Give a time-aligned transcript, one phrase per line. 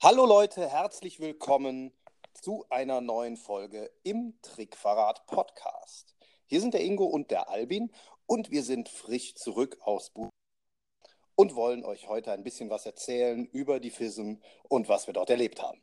[0.00, 1.92] Hallo Leute, herzlich willkommen
[2.32, 6.14] zu einer neuen Folge im Trickverrat Podcast.
[6.46, 7.90] Hier sind der Ingo und der Albin
[8.24, 10.28] und wir sind frisch zurück aus Bu
[11.34, 14.34] und wollen euch heute ein bisschen was erzählen über die FISM
[14.68, 15.82] und was wir dort erlebt haben.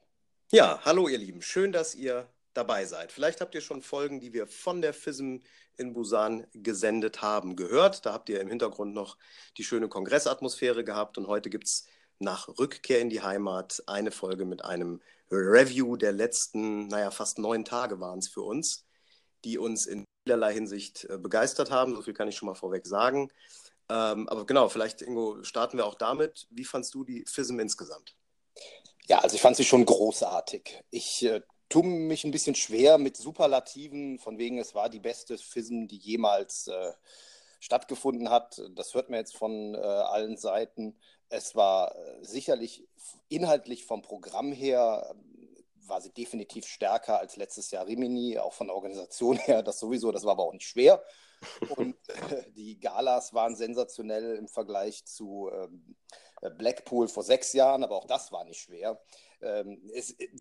[0.49, 3.11] Ja, hallo ihr Lieben, schön, dass ihr dabei seid.
[3.11, 5.39] Vielleicht habt ihr schon Folgen, die wir von der FISM
[5.75, 8.05] in Busan gesendet haben, gehört.
[8.05, 9.17] Da habt ihr im Hintergrund noch
[9.57, 11.85] die schöne Kongressatmosphäre gehabt und heute gibt es
[12.19, 15.01] nach Rückkehr in die Heimat eine Folge mit einem
[15.31, 18.85] Review der letzten, naja, fast neun Tage waren es für uns,
[19.43, 21.95] die uns in vielerlei Hinsicht äh, begeistert haben.
[21.95, 23.31] So viel kann ich schon mal vorweg sagen.
[23.89, 26.47] Ähm, aber genau, vielleicht, Ingo, starten wir auch damit.
[26.49, 28.15] Wie fandst du die FISM insgesamt?
[29.07, 30.83] Ja, also ich fand sie schon großartig.
[30.89, 35.37] Ich äh, tue mich ein bisschen schwer mit Superlativen, von wegen es war die beste
[35.37, 36.93] FISM, die jemals äh,
[37.59, 38.61] stattgefunden hat.
[38.75, 40.97] Das hört man jetzt von äh, allen Seiten.
[41.29, 42.87] Es war äh, sicherlich
[43.29, 45.35] inhaltlich vom Programm her ähm,
[45.87, 50.11] war sie definitiv stärker als letztes Jahr Rimini, auch von der Organisation her, das sowieso,
[50.11, 51.03] das war aber auch nicht schwer.
[51.75, 55.95] Und äh, die Galas waren sensationell im Vergleich zu ähm,
[56.57, 58.99] Blackpool vor sechs Jahren, aber auch das war nicht schwer.
[59.41, 59.81] Ähm,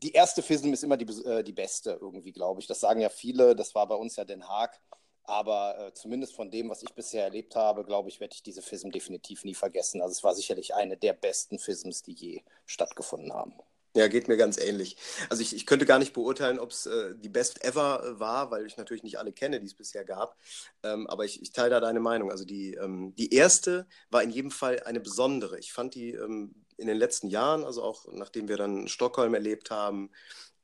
[0.02, 2.66] die erste FISM ist immer die, äh, die beste irgendwie, glaube ich.
[2.66, 3.54] Das sagen ja viele.
[3.54, 4.80] Das war bei uns ja Den Haag.
[5.24, 8.62] Aber äh, zumindest von dem, was ich bisher erlebt habe, glaube ich, werde ich diese
[8.62, 10.02] FISM definitiv nie vergessen.
[10.02, 13.54] Also es war sicherlich eine der besten FISMs, die je stattgefunden haben.
[13.96, 14.96] Ja, geht mir ganz ähnlich.
[15.30, 18.50] Also ich, ich könnte gar nicht beurteilen, ob es äh, die Best Ever äh, war,
[18.50, 20.36] weil ich natürlich nicht alle kenne, die es bisher gab.
[20.82, 22.32] Ähm, aber ich, ich, teile da deine Meinung.
[22.32, 25.60] Also die, ähm, die erste war in jedem Fall eine besondere.
[25.60, 29.70] Ich fand die ähm, in den letzten Jahren, also auch nachdem wir dann Stockholm erlebt
[29.70, 30.10] haben,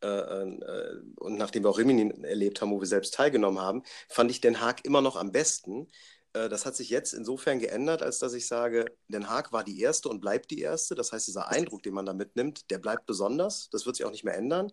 [0.03, 4.61] und nachdem wir auch Rimini erlebt haben, wo wir selbst teilgenommen haben, fand ich Den
[4.61, 5.89] Haag immer noch am besten.
[6.33, 9.81] Äh, das hat sich jetzt insofern geändert, als dass ich sage, Den Haag war die
[9.81, 10.95] erste und bleibt die erste.
[10.95, 13.69] Das heißt, dieser Eindruck, den man da mitnimmt, der bleibt besonders.
[13.71, 14.73] Das wird sich auch nicht mehr ändern.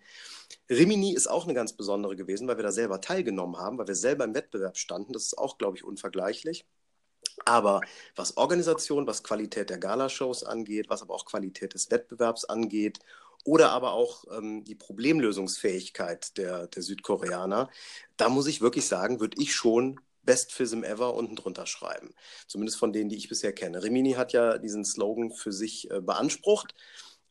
[0.70, 3.95] Rimini ist auch eine ganz besondere gewesen, weil wir da selber teilgenommen haben, weil wir
[3.95, 5.14] selber im Wettbewerb standen.
[5.14, 6.66] Das ist auch, glaube ich, unvergleichlich.
[7.45, 7.81] Aber
[8.15, 12.99] was Organisation, was Qualität der Galashows angeht, was aber auch Qualität des Wettbewerbs angeht
[13.43, 17.70] oder aber auch ähm, die Problemlösungsfähigkeit der, der Südkoreaner,
[18.17, 22.14] da muss ich wirklich sagen, würde ich schon Best FISM ever unten drunter schreiben.
[22.48, 23.81] Zumindest von denen, die ich bisher kenne.
[23.81, 26.75] Rimini hat ja diesen Slogan für sich äh, beansprucht.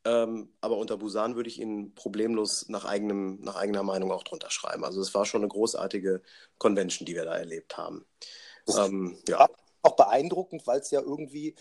[0.07, 4.51] Ähm, aber unter Busan würde ich ihn problemlos nach, eigenem, nach eigener Meinung auch drunter
[4.51, 4.85] schreiben.
[4.85, 6.23] Also es war schon eine großartige
[6.59, 8.07] Convention, die wir da erlebt haben.
[8.69, 9.49] Ähm, ja.
[9.87, 11.55] Auch beeindruckend, weil es ja irgendwie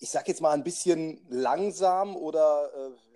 [0.00, 2.70] ich sag jetzt mal, ein bisschen langsam oder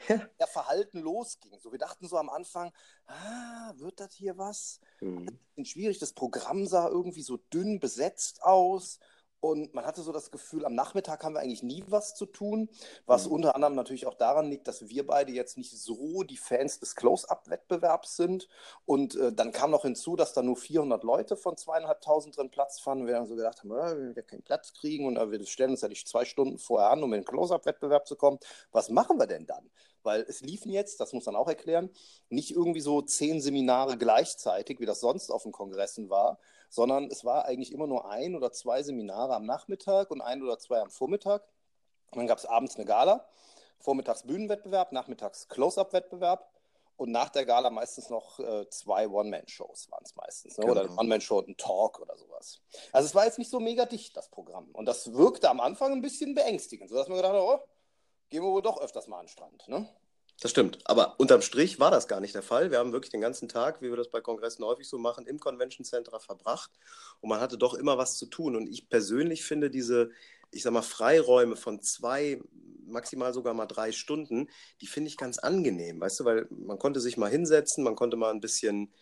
[0.09, 0.47] äh, ja.
[0.47, 1.59] verhalten losging.
[1.61, 2.73] So, wir dachten so am Anfang,
[3.07, 4.81] ah, wird das hier was?
[5.01, 5.39] Mhm.
[5.63, 8.99] Schwierig, das Programm sah irgendwie so dünn besetzt aus.
[9.43, 12.69] Und man hatte so das Gefühl, am Nachmittag haben wir eigentlich nie was zu tun,
[13.07, 13.33] was mhm.
[13.33, 16.95] unter anderem natürlich auch daran liegt, dass wir beide jetzt nicht so die Fans des
[16.95, 18.49] Close-Up-Wettbewerbs sind.
[18.87, 22.79] Und äh, dann kam noch hinzu, dass da nur 400 Leute von zweieinhalbtausend drin Platz
[22.79, 23.09] fanden.
[23.09, 25.73] Wir haben so gedacht, haben, äh, wir werden keinen Platz kriegen und äh, wir stellen
[25.73, 28.39] uns ja nicht zwei Stunden vorher an, um in den Close-Up-Wettbewerb zu kommen.
[28.71, 29.69] Was machen wir denn dann?
[30.05, 31.91] Weil es liefen jetzt, das muss man auch erklären,
[32.29, 36.39] nicht irgendwie so zehn Seminare gleichzeitig, wie das sonst auf den Kongressen war,
[36.73, 40.59] sondern es war eigentlich immer nur ein oder zwei Seminare am Nachmittag und ein oder
[40.59, 41.43] zwei am Vormittag.
[42.11, 43.29] Und dann gab es abends eine Gala,
[43.79, 46.51] vormittags Bühnenwettbewerb, nachmittags Close-Up-Wettbewerb
[46.97, 50.57] und nach der Gala meistens noch äh, zwei One-Man-Shows waren es meistens.
[50.57, 50.65] Ne?
[50.65, 50.81] Genau.
[50.81, 52.63] Oder eine One-Man-Show und ein Talk oder sowas.
[52.91, 54.71] Also es war jetzt nicht so mega dicht, das Programm.
[54.73, 57.61] Und das wirkte am Anfang ein bisschen beängstigend, sodass man gedacht hat, oh,
[58.31, 59.69] gehen wir wohl doch öfters mal an den Strand.
[59.69, 59.87] Ne?
[60.43, 60.81] Das stimmt.
[60.87, 62.73] Aber unterm Strich war das gar nicht der Fall.
[62.73, 65.39] Wir haben wirklich den ganzen Tag, wie wir das bei Kongressen häufig so machen, im
[65.39, 66.73] Convention Center verbracht.
[67.21, 68.57] Und man hatte doch immer was zu tun.
[68.57, 70.11] Und ich persönlich finde diese,
[70.51, 72.41] ich sag mal, Freiräume von zwei,
[72.85, 74.49] maximal sogar mal drei Stunden,
[74.81, 76.01] die finde ich ganz angenehm.
[76.01, 78.93] Weißt du, weil man konnte sich mal hinsetzen, man konnte mal ein bisschen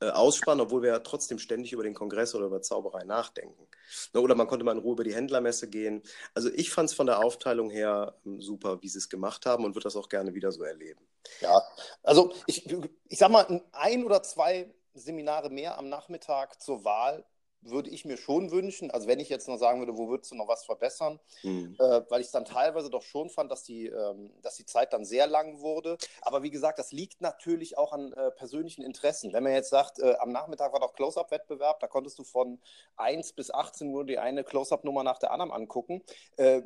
[0.00, 3.69] äh, ausspannen, obwohl wir ja trotzdem ständig über den Kongress oder über Zauberei nachdenken.
[4.12, 6.02] Ne, oder man konnte mal in Ruhe über die Händlermesse gehen.
[6.34, 9.64] Also ich fand es von der Aufteilung her ähm, super, wie sie es gemacht haben
[9.64, 11.06] und würde das auch gerne wieder so erleben.
[11.40, 11.60] Ja,
[12.02, 12.68] also ich,
[13.08, 17.24] ich sag mal, ein oder zwei Seminare mehr am Nachmittag zur Wahl
[17.62, 20.36] würde ich mir schon wünschen, also wenn ich jetzt noch sagen würde, wo würdest du
[20.36, 21.76] noch was verbessern, mhm.
[21.78, 24.92] äh, weil ich es dann teilweise doch schon fand, dass die, ähm, dass die Zeit
[24.92, 25.98] dann sehr lang wurde.
[26.22, 29.32] Aber wie gesagt, das liegt natürlich auch an äh, persönlichen Interessen.
[29.32, 32.60] Wenn man jetzt sagt, äh, am Nachmittag war doch Close-Up-Wettbewerb, da konntest du von
[32.96, 36.02] 1 bis 18 Uhr die eine Close-Up-Nummer nach der anderen angucken.
[36.36, 36.62] Äh,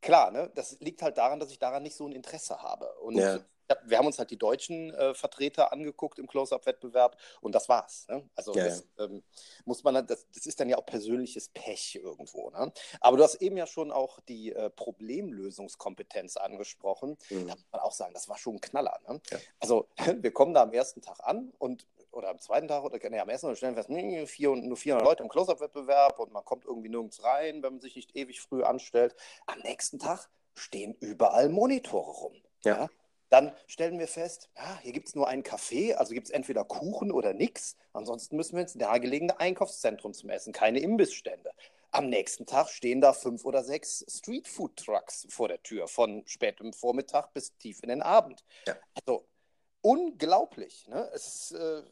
[0.00, 0.50] klar, ne?
[0.54, 2.92] das liegt halt daran, dass ich daran nicht so ein Interesse habe.
[3.00, 3.38] Und ja
[3.84, 8.06] wir haben uns halt die deutschen äh, Vertreter angeguckt im Close-Up-Wettbewerb und das war's.
[8.08, 8.28] Ne?
[8.34, 8.86] Also ja, das.
[8.98, 9.22] Ähm,
[9.64, 12.50] muss man, das, das, ist dann ja auch persönliches Pech irgendwo.
[12.50, 12.72] Ne?
[13.00, 17.18] Aber du hast eben ja schon auch die äh, Problemlösungskompetenz angesprochen.
[17.30, 17.48] Mhm.
[17.48, 18.98] Da muss man auch sagen, das war schon ein Knaller.
[19.08, 19.20] Ne?
[19.30, 19.38] Ja.
[19.60, 23.18] Also wir kommen da am ersten Tag an und oder am zweiten Tag oder nee,
[23.18, 26.88] am ersten stellen wir fest, vier, nur 400 Leute im Close-Up-Wettbewerb und man kommt irgendwie
[26.88, 29.14] nirgends rein, wenn man sich nicht ewig früh anstellt.
[29.46, 32.34] Am nächsten Tag stehen überall Monitore rum.
[32.64, 32.76] Ja.
[32.76, 32.88] ja?
[33.30, 36.64] Dann stellen wir fest, ja, hier gibt es nur einen Kaffee, also gibt es entweder
[36.64, 37.76] Kuchen oder nichts.
[37.92, 41.50] Ansonsten müssen wir ins nahegelegene Einkaufszentrum zum Essen, keine Imbissstände.
[41.90, 47.32] Am nächsten Tag stehen da fünf oder sechs Streetfood-Trucks vor der Tür, von spätem Vormittag
[47.32, 48.44] bis tief in den Abend.
[48.66, 48.76] Ja.
[48.94, 49.26] Also
[49.80, 50.86] unglaublich.
[50.88, 51.08] Ne?
[51.14, 51.82] Es ist, äh,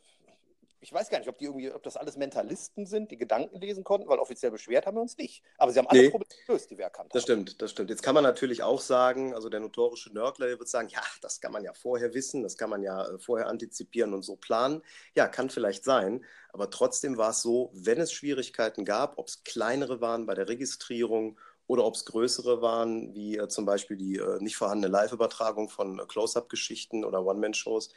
[0.87, 3.83] ich weiß gar nicht, ob die irgendwie, ob das alles Mentalisten sind, die Gedanken lesen
[3.83, 5.43] konnten, weil offiziell beschwert haben wir uns nicht.
[5.59, 7.27] Aber sie haben alle nee, Probleme gelöst, die wir erkannt das haben.
[7.27, 7.91] Das stimmt, das stimmt.
[7.91, 11.51] Jetzt kann man natürlich auch sagen, also der notorische Nörgler wird sagen, ja, das kann
[11.51, 14.81] man ja vorher wissen, das kann man ja äh, vorher antizipieren und so planen.
[15.17, 19.43] Ja, kann vielleicht sein, aber trotzdem war es so, wenn es Schwierigkeiten gab, ob es
[19.43, 21.37] kleinere waren bei der Registrierung
[21.67, 25.99] oder ob es größere waren, wie äh, zum Beispiel die äh, nicht vorhandene Live-Übertragung von
[25.99, 27.91] äh, Close-Up-Geschichten oder One-Man-Shows,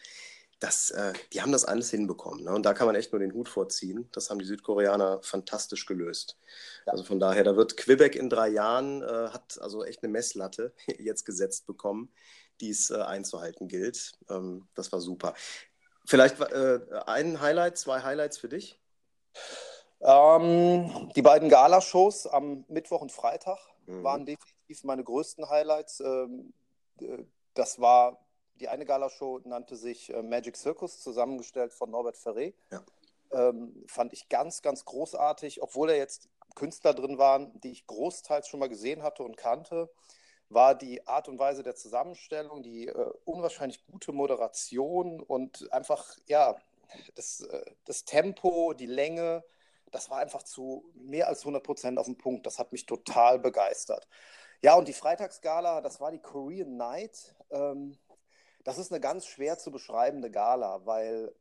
[0.60, 2.44] das, äh, die haben das alles hinbekommen.
[2.44, 2.52] Ne?
[2.52, 4.10] Und da kann man echt nur den Hut vorziehen.
[4.12, 6.38] Das haben die Südkoreaner fantastisch gelöst.
[6.86, 6.92] Ja.
[6.92, 10.74] Also von daher, da wird Quebec in drei Jahren, äh, hat also echt eine Messlatte
[11.00, 12.12] jetzt gesetzt bekommen,
[12.60, 14.14] die es äh, einzuhalten gilt.
[14.30, 15.34] Ähm, das war super.
[16.06, 18.80] Vielleicht äh, ein Highlight, zwei Highlights für dich?
[20.02, 24.04] Ähm, die beiden Galashows am Mittwoch und Freitag mhm.
[24.04, 26.02] waren definitiv meine größten Highlights.
[26.02, 26.54] Ähm,
[27.54, 28.26] das war
[28.60, 32.54] die eine Galashow nannte sich äh, Magic Circus, zusammengestellt von Norbert Ferré.
[32.72, 32.84] Ja.
[33.32, 38.48] Ähm, fand ich ganz, ganz großartig, obwohl da jetzt Künstler drin waren, die ich großteils
[38.48, 39.90] schon mal gesehen hatte und kannte,
[40.50, 46.56] war die Art und Weise der Zusammenstellung, die äh, unwahrscheinlich gute Moderation und einfach, ja,
[47.16, 49.44] das, äh, das Tempo, die Länge,
[49.92, 52.46] das war einfach zu mehr als 100 Prozent auf den Punkt.
[52.46, 54.08] Das hat mich total begeistert.
[54.62, 57.36] Ja, und die Freitagsgala, das war die Korean Night.
[57.52, 57.98] Ähm,
[58.70, 61.34] das ist eine ganz schwer zu beschreibende Gala, weil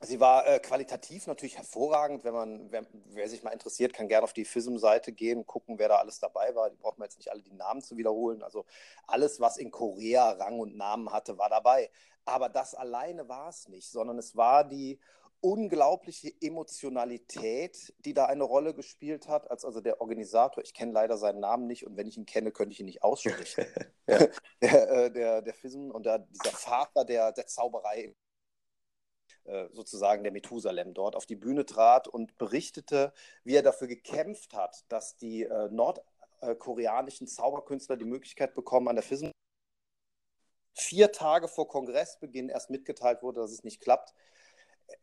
[0.00, 2.24] sie war äh, qualitativ natürlich hervorragend.
[2.24, 5.86] Wenn man, wer, wer, sich mal interessiert, kann gerne auf die FISM-Seite gehen, gucken, wer
[5.86, 6.68] da alles dabei war.
[6.68, 8.42] Die braucht man jetzt nicht alle die Namen zu wiederholen.
[8.42, 8.64] Also
[9.06, 11.92] alles, was in Korea Rang und Namen hatte, war dabei.
[12.24, 14.98] Aber das alleine war es nicht, sondern es war die
[15.40, 21.16] unglaubliche Emotionalität, die da eine Rolle gespielt hat, als also der Organisator, ich kenne leider
[21.16, 23.66] seinen Namen nicht und wenn ich ihn kenne, könnte ich ihn nicht aussprechen.
[24.08, 28.14] der, äh, der, der FISM und der, dieser Vater der, der Zauberei,
[29.44, 33.12] äh, sozusagen der Methusalem dort, auf die Bühne trat und berichtete,
[33.44, 39.04] wie er dafür gekämpft hat, dass die äh, nordkoreanischen Zauberkünstler die Möglichkeit bekommen, an der
[39.04, 39.30] FISM
[40.74, 44.14] vier Tage vor Kongressbeginn erst mitgeteilt wurde, dass es nicht klappt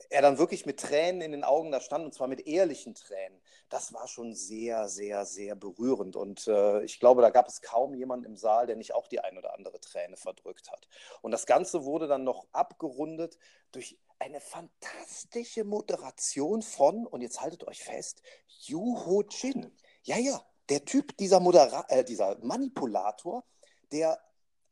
[0.09, 3.41] er dann wirklich mit Tränen in den Augen da stand, und zwar mit ehrlichen Tränen,
[3.69, 6.15] das war schon sehr, sehr, sehr berührend.
[6.15, 9.19] Und äh, ich glaube, da gab es kaum jemanden im Saal, der nicht auch die
[9.19, 10.87] ein oder andere Träne verdrückt hat.
[11.21, 13.37] Und das Ganze wurde dann noch abgerundet
[13.71, 19.75] durch eine fantastische Moderation von, und jetzt haltet euch fest, Yu Ho Jin.
[20.03, 23.43] Ja, ja, der Typ, dieser, Modera äh, dieser Manipulator,
[23.91, 24.19] der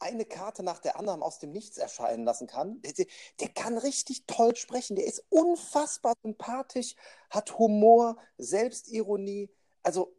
[0.03, 2.81] eine Karte nach der anderen aus dem Nichts erscheinen lassen kann.
[2.81, 3.05] Der,
[3.39, 4.95] der, kann richtig toll sprechen.
[4.95, 6.95] Der ist unfassbar sympathisch,
[7.29, 9.49] hat Humor, Selbstironie.
[9.81, 10.13] Also,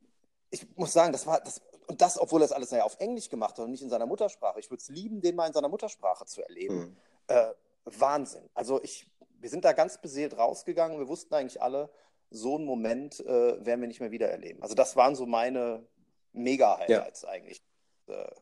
[0.51, 1.61] ich muss sagen, das war das.
[1.87, 4.07] Und das, obwohl er das alles ja auf Englisch gemacht hat und nicht in seiner
[4.07, 4.59] Muttersprache.
[4.59, 6.77] Ich würde es lieben, den mal in seiner Muttersprache zu erleben.
[6.77, 6.97] Mhm.
[7.29, 7.53] Äh,
[7.85, 8.49] Wahnsinn.
[8.55, 10.99] Also, ich, wir sind da ganz beseelt rausgegangen.
[10.99, 11.91] Wir wussten eigentlich alle,
[12.31, 14.63] so einen Moment äh, werden wir nicht mehr wieder erleben.
[14.63, 15.87] Also, das waren so meine
[16.33, 17.29] Mega-Highlights ja.
[17.29, 17.63] eigentlich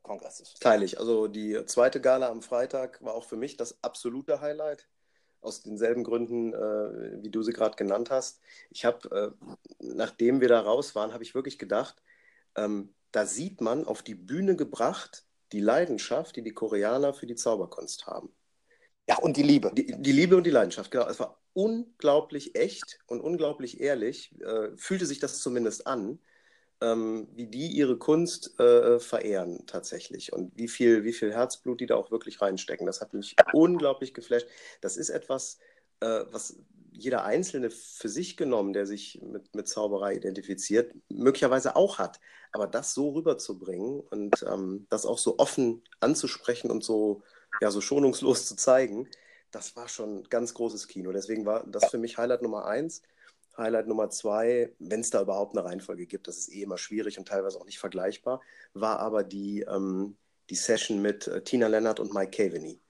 [0.02, 0.54] Kongresses.
[0.54, 0.98] Teile ich.
[0.98, 4.88] Also die zweite Gala am Freitag war auch für mich das absolute Highlight.
[5.40, 8.40] Aus denselben Gründen, äh, wie du sie gerade genannt hast.
[8.70, 12.00] Ich habe, äh, nachdem wir da raus waren, habe ich wirklich gedacht,
[12.56, 17.34] ähm, da sieht man auf die Bühne gebracht die Leidenschaft, die die Koreaner für die
[17.34, 18.32] Zauberkunst haben.
[19.08, 19.72] Ja, und die Liebe.
[19.74, 21.08] Die, die, Liebe und die Leidenschaft, genau.
[21.08, 26.18] Es war unglaublich echt und unglaublich ehrlich, äh, fühlte sich das zumindest an
[26.82, 31.86] ähm, wie die ihre Kunst äh, verehren tatsächlich und wie viel, wie viel Herzblut die
[31.86, 32.86] da auch wirklich reinstecken.
[32.86, 34.48] Das hat mich unglaublich geflasht.
[34.80, 35.58] Das ist etwas,
[36.00, 36.58] äh, was
[36.90, 42.20] jeder Einzelne für sich genommen, der sich mit, mit Zauberei identifiziert, möglicherweise auch hat.
[42.52, 47.22] Aber das so rüberzubringen und ähm, das auch so offen anzusprechen und so,
[47.60, 49.08] ja, so schonungslos zu zeigen,
[49.50, 51.12] das war schon ganz großes Kino.
[51.12, 53.02] Deswegen war das für mich Highlight Nummer eins.
[53.56, 57.18] Highlight Nummer zwei, wenn es da überhaupt eine Reihenfolge gibt, das ist eh immer schwierig
[57.18, 58.40] und teilweise auch nicht vergleichbar,
[58.74, 60.16] war aber die, ähm,
[60.50, 62.80] die Session mit äh, Tina Lennart und Mike Caveney.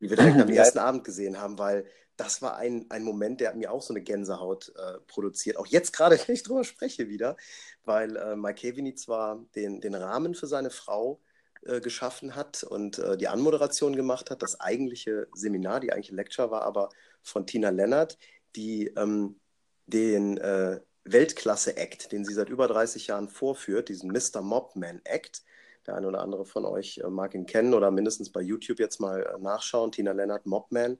[0.00, 3.50] die wir direkt am ersten Abend gesehen haben, weil das war ein, ein Moment, der
[3.50, 5.58] hat mir auch so eine Gänsehaut äh, produziert.
[5.58, 7.36] Auch jetzt gerade, wenn ich drüber spreche wieder,
[7.84, 11.20] weil äh, Mike Kevini zwar den, den Rahmen für seine Frau
[11.62, 14.42] äh, geschaffen hat und äh, die Anmoderation gemacht hat.
[14.42, 16.88] Das eigentliche Seminar, die eigentliche Lecture war aber
[17.22, 18.18] von Tina Lennart,
[18.54, 19.40] die ähm,
[19.86, 24.42] den äh, Weltklasse-Act, den sie seit über 30 Jahren vorführt, diesen Mr.
[24.42, 25.42] Mobman-Act,
[25.86, 29.00] der eine oder andere von euch äh, mag ihn kennen oder mindestens bei YouTube jetzt
[29.00, 29.92] mal äh, nachschauen.
[29.92, 30.98] Tina Lennart, Mobman.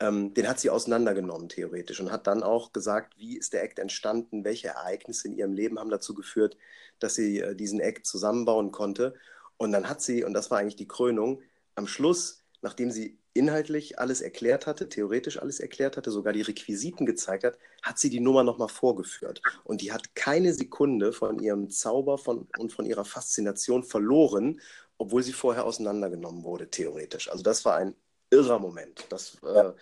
[0.00, 3.78] Ähm, den hat sie auseinandergenommen, theoretisch, und hat dann auch gesagt, wie ist der Act
[3.78, 6.56] entstanden, welche Ereignisse in ihrem Leben haben dazu geführt,
[6.98, 9.14] dass sie äh, diesen Act zusammenbauen konnte.
[9.56, 11.40] Und dann hat sie, und das war eigentlich die Krönung,
[11.76, 17.06] am Schluss, nachdem sie inhaltlich alles erklärt hatte, theoretisch alles erklärt hatte, sogar die Requisiten
[17.06, 19.42] gezeigt hat, hat sie die Nummer nochmal vorgeführt.
[19.64, 24.60] Und die hat keine Sekunde von ihrem Zauber von, und von ihrer Faszination verloren,
[24.98, 27.30] obwohl sie vorher auseinandergenommen wurde, theoretisch.
[27.30, 27.94] Also das war ein
[28.30, 29.06] irrer Moment.
[29.10, 29.72] Das, äh,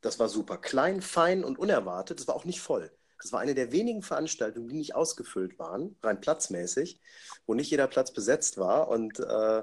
[0.00, 0.58] das war super.
[0.58, 2.20] Klein, fein und unerwartet.
[2.20, 2.90] Das war auch nicht voll.
[3.22, 7.00] Das war eine der wenigen Veranstaltungen, die nicht ausgefüllt waren, rein platzmäßig,
[7.46, 8.88] wo nicht jeder Platz besetzt war.
[8.88, 9.62] Und äh,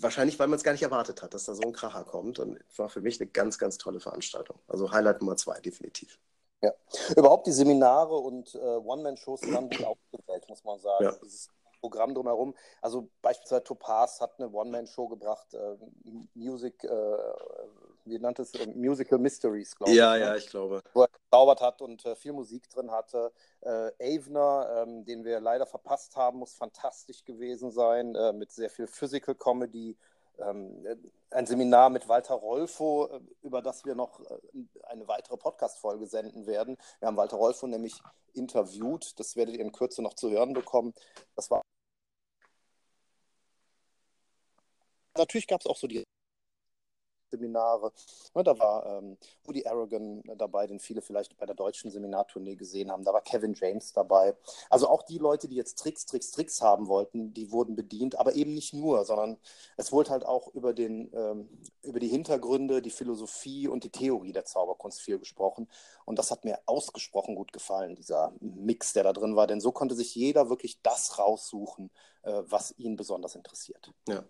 [0.00, 2.38] wahrscheinlich, weil man es gar nicht erwartet hat, dass da so ein Kracher kommt.
[2.38, 4.58] Und es war für mich eine ganz, ganz tolle Veranstaltung.
[4.68, 6.18] Also Highlight Nummer zwei, definitiv.
[6.62, 6.72] Ja,
[7.16, 11.04] überhaupt die Seminare und äh, One-Man-Shows haben gut aufgewählt, muss man sagen.
[11.04, 11.16] Ja.
[11.22, 11.48] Dieses
[11.80, 12.54] Programm drumherum.
[12.80, 15.76] Also beispielsweise Topaz hat eine One-Man-Show gebracht, äh,
[16.34, 16.88] Music, äh,
[18.04, 20.20] wie nannte es, Musical Mysteries, glaube ja, ich.
[20.20, 20.32] Ja, ne?
[20.32, 20.82] ja, ich glaube.
[20.92, 23.32] Wo er gezaubert hat und äh, viel Musik drin hatte.
[23.60, 28.70] Äh, Avner, ähm, den wir leider verpasst haben, muss fantastisch gewesen sein, äh, mit sehr
[28.70, 29.96] viel Physical Comedy.
[30.40, 30.84] Ähm,
[31.30, 34.38] ein Seminar mit Walter Rolfo, äh, über das wir noch äh,
[34.84, 36.76] eine weitere Podcast-Folge senden werden.
[36.98, 38.00] Wir haben Walter Rolfo nämlich
[38.32, 40.94] interviewt, das werdet ihr in Kürze noch zu hören bekommen.
[41.36, 41.62] Das war
[45.16, 46.04] natürlich gab es auch so die
[47.30, 47.92] Seminare.
[48.34, 53.04] Da war ähm, Woody Aragon dabei, den viele vielleicht bei der deutschen Seminartournee gesehen haben.
[53.04, 54.36] Da war Kevin James dabei.
[54.68, 58.34] Also auch die Leute, die jetzt Tricks, Tricks, Tricks haben wollten, die wurden bedient, aber
[58.34, 59.38] eben nicht nur, sondern
[59.76, 61.48] es wurde halt auch über, den, ähm,
[61.82, 65.68] über die Hintergründe, die Philosophie und die Theorie der Zauberkunst viel gesprochen.
[66.04, 69.46] Und das hat mir ausgesprochen gut gefallen, dieser Mix, der da drin war.
[69.46, 71.90] Denn so konnte sich jeder wirklich das raussuchen,
[72.22, 73.92] äh, was ihn besonders interessiert.
[74.08, 74.24] Ja.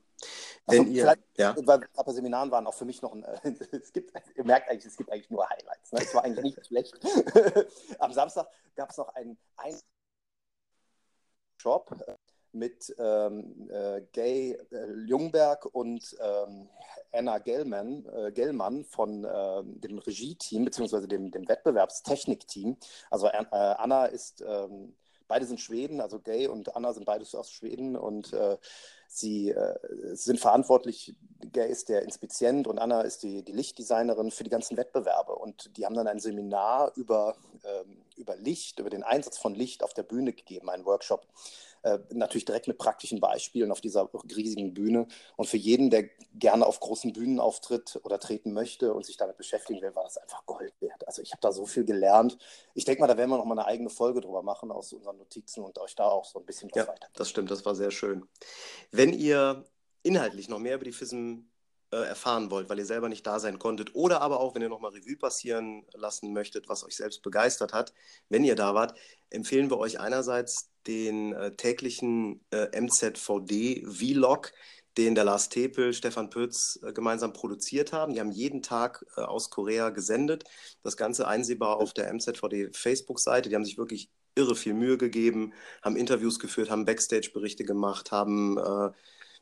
[0.67, 1.57] Also Wenn ihr, ja.
[1.67, 3.25] weil bei Seminaren waren auch für mich noch ein,
[3.73, 5.93] es gibt, ihr merkt eigentlich, es gibt eigentlich nur Highlights.
[5.93, 6.00] Ne?
[6.03, 6.95] Es war eigentlich nicht schlecht.
[7.99, 9.81] Am Samstag gab es noch einen, einen
[11.61, 12.15] Shop äh,
[12.53, 16.69] mit ähm, äh, Gay äh, Jungberg und ähm,
[17.12, 21.07] Anna Gellman, äh, Gellmann von äh, dem Regie-Team bzw.
[21.07, 22.77] dem, dem Wettbewerbstechnik-Team.
[23.11, 24.97] Also äh, Anna ist, ähm,
[25.31, 28.59] beide sind Schweden, also Gay und Anna sind beides aus Schweden und äh,
[29.13, 29.75] Sie äh,
[30.15, 34.77] sind verantwortlich, Gay ist der Inspizient und Anna ist die, die Lichtdesignerin für die ganzen
[34.77, 35.35] Wettbewerbe.
[35.35, 37.35] Und die haben dann ein Seminar über,
[37.65, 41.27] ähm, über Licht, über den Einsatz von Licht auf der Bühne gegeben, einen Workshop.
[41.83, 45.07] Äh, natürlich direkt mit praktischen Beispielen auf dieser riesigen Bühne.
[45.37, 49.39] Und für jeden, der gerne auf großen Bühnen auftritt oder treten möchte und sich damit
[49.39, 51.07] beschäftigen will, war das einfach Gold wert.
[51.07, 52.37] Also ich habe da so viel gelernt.
[52.75, 55.17] Ich denke mal, da werden wir noch mal eine eigene Folge drüber machen aus unseren
[55.17, 57.09] Notizen und euch da auch so ein bisschen drauf ja, weiter.
[57.15, 58.29] Das stimmt, das war sehr schön.
[58.91, 59.65] Wenn ihr
[60.03, 61.45] inhaltlich noch mehr über die FISM
[61.93, 64.69] äh, erfahren wollt, weil ihr selber nicht da sein konntet oder aber auch, wenn ihr
[64.69, 67.93] nochmal Revue passieren lassen möchtet, was euch selbst begeistert hat,
[68.29, 68.99] wenn ihr da wart,
[69.31, 74.53] empfehlen wir euch einerseits den äh, täglichen äh, MZVD-Vlog,
[74.97, 78.15] den der Lars Tepel, Stefan Pütz äh, gemeinsam produziert haben.
[78.15, 80.45] Die haben jeden Tag äh, aus Korea gesendet.
[80.83, 83.49] Das Ganze einsehbar auf der MZVD Facebook-Seite.
[83.49, 88.59] Die haben sich wirklich irre viel Mühe gegeben, haben Interviews geführt, haben Backstage-Berichte gemacht, haben
[88.59, 88.91] äh,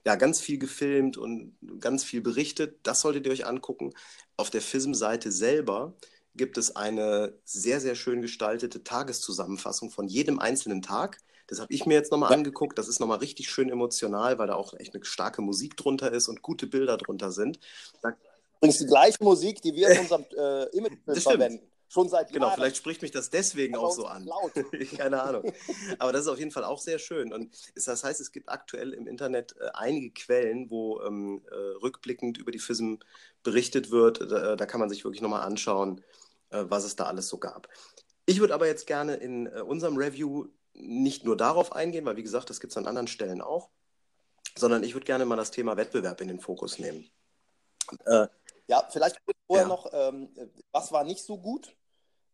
[0.07, 2.79] ja, ganz viel gefilmt und ganz viel berichtet.
[2.83, 3.93] Das solltet ihr euch angucken.
[4.37, 5.95] Auf der FISM-Seite selber
[6.35, 11.19] gibt es eine sehr, sehr schön gestaltete Tageszusammenfassung von jedem einzelnen Tag.
[11.49, 12.37] Das habe ich mir jetzt nochmal ja.
[12.37, 12.79] angeguckt.
[12.79, 16.29] Das ist nochmal richtig schön emotional, weil da auch echt eine starke Musik drunter ist
[16.29, 17.59] und gute Bilder drunter sind.
[18.03, 18.15] Da
[18.59, 21.71] Übrigens die gleiche Musik, die wir in unserem äh, Image verwenden.
[21.91, 24.29] Schon seit Genau, vielleicht spricht mich das deswegen auch so an.
[24.97, 25.51] Keine Ahnung.
[25.99, 27.33] Aber das ist auf jeden Fall auch sehr schön.
[27.33, 32.37] Und das heißt, es gibt aktuell im Internet äh, einige Quellen, wo ähm, äh, rückblickend
[32.37, 32.97] über die FISM
[33.43, 34.21] berichtet wird.
[34.31, 36.05] Da, da kann man sich wirklich nochmal anschauen,
[36.51, 37.69] äh, was es da alles so gab.
[38.27, 40.49] Ich würde aber jetzt gerne in äh, unserem Review
[40.81, 43.71] nicht nur darauf eingehen, weil wie gesagt, das gibt es an anderen Stellen auch,
[44.57, 47.11] sondern ich würde gerne mal das Thema Wettbewerb in den Fokus nehmen.
[48.05, 48.29] Äh,
[48.67, 49.69] ja, vielleicht vorher ja.
[49.69, 50.31] noch, ähm,
[50.73, 51.75] was war nicht so gut?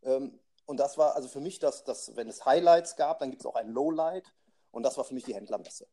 [0.02, 3.42] Ähm, und das war also für mich, dass, dass wenn es Highlights gab, dann gibt
[3.42, 4.32] es auch ein Lowlight.
[4.70, 5.86] Und das war für mich die Händlermesse.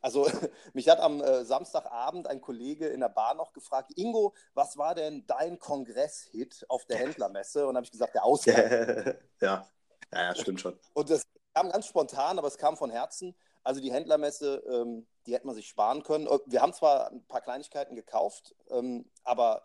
[0.00, 0.26] Also
[0.72, 4.94] mich hat am äh, Samstagabend ein Kollege in der Bar noch gefragt, Ingo, was war
[4.94, 7.66] denn dein Kongress-Hit auf der Händlermesse?
[7.66, 8.56] Und habe ich gesagt, der Ausgang.
[9.40, 9.66] ja.
[10.12, 10.78] ja, ja, stimmt schon.
[10.94, 11.22] Und das
[11.54, 13.34] kam ganz spontan, aber es kam von Herzen.
[13.64, 16.28] Also die Händlermesse, ähm, die hätte man sich sparen können.
[16.46, 19.62] Wir haben zwar ein paar Kleinigkeiten gekauft, ähm, aber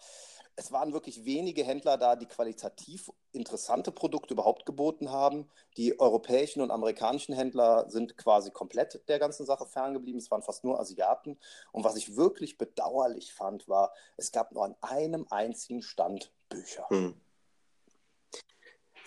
[0.59, 5.47] es waren wirklich wenige Händler da, die qualitativ interessante Produkte überhaupt geboten haben.
[5.77, 10.19] Die europäischen und amerikanischen Händler sind quasi komplett der ganzen Sache ferngeblieben.
[10.19, 11.39] Es waren fast nur Asiaten.
[11.71, 16.87] Und was ich wirklich bedauerlich fand, war, es gab nur an einem einzigen Stand Bücher.
[16.89, 17.19] Hm.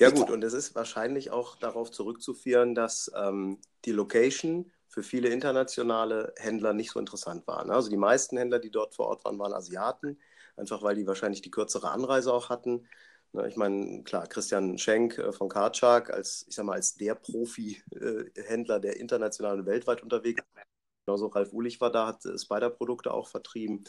[0.00, 5.28] Ja gut, und es ist wahrscheinlich auch darauf zurückzuführen, dass ähm, die Location für viele
[5.28, 7.69] internationale Händler nicht so interessant war.
[7.71, 10.19] Also die meisten Händler, die dort vor Ort waren, waren Asiaten
[10.61, 12.87] einfach weil die wahrscheinlich die kürzere Anreise auch hatten.
[13.33, 17.14] Ne, ich meine, klar, Christian Schenk äh, von Karchak als, ich sag mal, als der
[17.14, 20.64] Profi-Händler, der international und weltweit unterwegs ist.
[21.07, 23.85] Genauso Ralf Ulich war da, hat äh, Spider-Produkte auch vertrieben.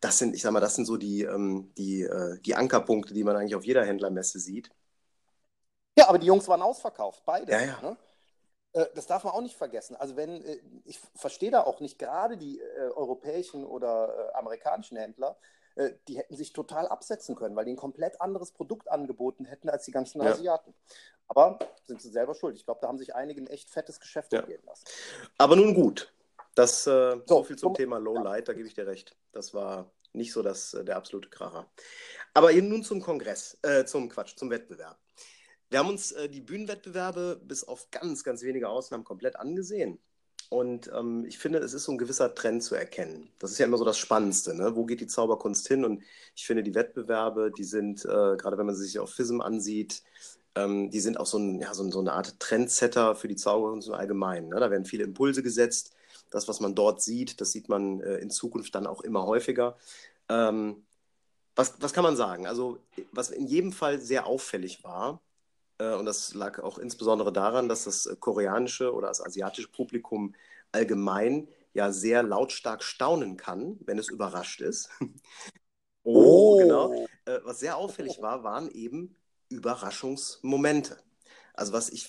[0.00, 3.24] Das sind, ich sag mal, das sind so die, ähm, die, äh, die Ankerpunkte, die
[3.24, 4.70] man eigentlich auf jeder Händlermesse sieht.
[5.98, 7.52] Ja, aber die Jungs waren ausverkauft, beide.
[7.52, 7.80] Ja, ja.
[7.82, 7.96] Ne?
[8.94, 9.96] Das darf man auch nicht vergessen.
[9.96, 10.44] Also wenn,
[10.84, 15.36] ich verstehe da auch nicht gerade die äh, europäischen oder äh, amerikanischen Händler,
[15.74, 19.68] äh, die hätten sich total absetzen können, weil die ein komplett anderes Produkt angeboten hätten
[19.68, 20.30] als die ganzen ja.
[20.30, 20.74] Asiaten.
[21.26, 22.56] Aber sind sie selber schuld.
[22.56, 24.42] Ich glaube, da haben sich einige ein echt fettes Geschäft ja.
[24.42, 24.84] gehen lassen.
[25.38, 26.12] Aber nun gut.
[26.54, 28.52] Das äh, so, so, viel zum Thema Lowlight, ja.
[28.52, 29.16] da gebe ich dir recht.
[29.32, 31.70] Das war nicht so das, äh, der absolute Kracher.
[32.34, 34.98] Aber eben nun zum Kongress, äh, zum Quatsch, zum Wettbewerb.
[35.70, 40.00] Wir haben uns äh, die Bühnenwettbewerbe bis auf ganz, ganz wenige Ausnahmen komplett angesehen.
[40.48, 43.30] Und ähm, ich finde, es ist so ein gewisser Trend zu erkennen.
[43.38, 44.52] Das ist ja immer so das Spannendste.
[44.52, 44.74] Ne?
[44.74, 45.84] Wo geht die Zauberkunst hin?
[45.84, 46.02] Und
[46.34, 50.02] ich finde, die Wettbewerbe, die sind, äh, gerade wenn man sie sich auf FISM ansieht,
[50.56, 53.86] ähm, die sind auch so, ein, ja, so, so, eine Art Trendsetter für die Zauberkunst
[53.86, 54.48] im Allgemeinen.
[54.48, 54.58] Ne?
[54.58, 55.92] Da werden viele Impulse gesetzt.
[56.30, 59.76] Das, was man dort sieht, das sieht man äh, in Zukunft dann auch immer häufiger.
[60.28, 60.84] Ähm,
[61.54, 62.48] was, was kann man sagen?
[62.48, 62.78] Also,
[63.12, 65.20] was in jedem Fall sehr auffällig war,
[65.84, 70.34] und das lag auch insbesondere daran, dass das koreanische oder das asiatische Publikum
[70.72, 74.90] allgemein ja sehr lautstark staunen kann, wenn es überrascht ist.
[76.02, 77.06] oh, genau.
[77.24, 79.16] Äh, was sehr auffällig war, waren eben
[79.48, 80.98] Überraschungsmomente.
[81.54, 82.08] Also was ich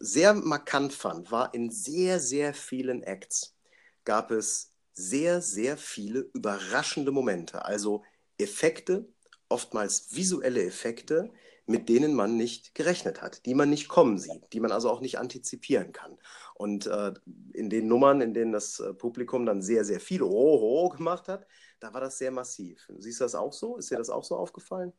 [0.00, 3.56] sehr markant fand, war in sehr, sehr vielen Acts
[4.04, 7.64] gab es sehr, sehr viele überraschende Momente.
[7.64, 8.04] Also
[8.38, 9.08] Effekte,
[9.48, 11.32] oftmals visuelle Effekte,
[11.66, 15.00] mit denen man nicht gerechnet hat, die man nicht kommen sieht, die man also auch
[15.00, 16.18] nicht antizipieren kann.
[16.54, 17.12] Und äh,
[17.52, 21.46] in den Nummern, in denen das äh, Publikum dann sehr, sehr viel Oho gemacht hat,
[21.80, 22.88] da war das sehr massiv.
[22.98, 23.76] Siehst du das auch so?
[23.76, 24.92] Ist dir das auch so aufgefallen?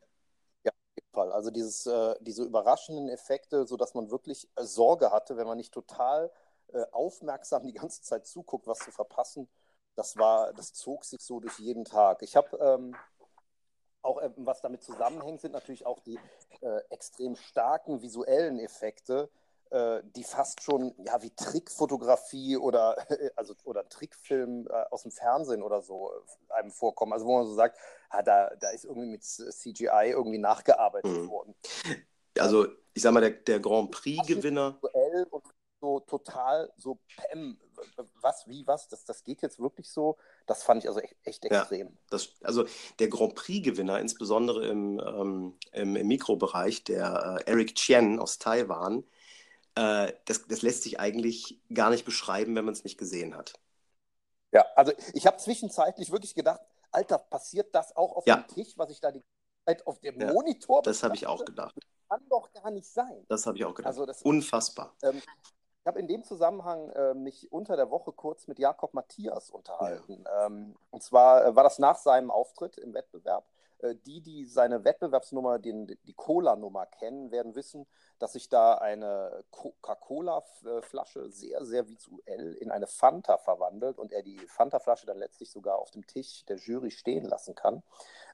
[0.63, 1.31] Ja, auf jeden Fall.
[1.31, 5.73] Also dieses, äh, diese überraschenden Effekte, sodass man wirklich äh, Sorge hatte, wenn man nicht
[5.73, 6.31] total
[6.73, 9.49] äh, aufmerksam die ganze Zeit zuguckt, was zu verpassen.
[9.95, 12.23] Das war, das zog sich so durch jeden Tag.
[12.23, 12.95] Ich habe ähm,
[14.03, 16.19] auch äh, was damit zusammenhängt, sind natürlich auch die
[16.61, 19.29] äh, extrem starken visuellen Effekte,
[19.71, 22.97] äh, die fast schon ja, wie Trickfotografie oder,
[23.35, 27.13] also, oder Trickfilm äh, aus dem Fernsehen oder so äh, einem vorkommen.
[27.13, 27.77] Also wo man so sagt,
[28.09, 31.29] ah, da, da ist irgendwie mit CGI irgendwie nachgearbeitet mhm.
[31.29, 31.55] worden.
[32.37, 34.77] Also ich sag mal, der, der Grand Prix-Gewinner.
[35.31, 35.43] Und
[35.83, 37.59] so total so Pam,
[38.21, 40.17] was, wie, was, das, das geht jetzt wirklich so.
[40.45, 41.87] Das fand ich also echt, echt extrem.
[41.87, 42.65] Ja, das, also
[42.99, 49.03] der Grand Prix-Gewinner, insbesondere im, ähm, im, im, Mikrobereich, der äh, Eric Chen aus Taiwan,
[49.75, 53.59] äh, das, das lässt sich eigentlich gar nicht beschreiben, wenn man es nicht gesehen hat.
[54.53, 58.37] Ja, also ich habe zwischenzeitlich wirklich gedacht, Alter, passiert das auch auf ja.
[58.37, 59.23] dem Tisch, was ich da die
[59.65, 61.75] Zeit auf dem ja, Monitor Das habe ich auch gedacht.
[61.75, 63.25] Das kann doch gar nicht sein.
[63.27, 63.89] Das habe ich auch gedacht.
[63.89, 64.95] Also das, Unfassbar.
[65.03, 65.21] Ähm,
[65.83, 70.23] ich habe in dem Zusammenhang äh, mich unter der Woche kurz mit Jakob Matthias unterhalten.
[70.23, 70.45] Ja.
[70.45, 73.43] Ähm, und zwar äh, war das nach seinem Auftritt im Wettbewerb.
[73.83, 77.85] Äh, die, die seine Wettbewerbsnummer, den, die Cola-Nummer kennen, werden wissen,
[78.17, 84.39] dass sich da eine Coca-Cola-Flasche sehr, sehr visuell in eine Fanta verwandelt und er die
[84.47, 87.83] Fanta-Flasche dann letztlich sogar auf dem Tisch der Jury stehen lassen kann.